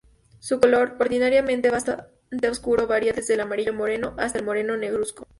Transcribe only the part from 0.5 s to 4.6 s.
color, ordinariamente bastante oscuro varía desde el amarillo-moreno hasta el